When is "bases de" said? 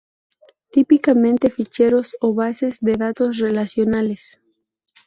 2.33-2.93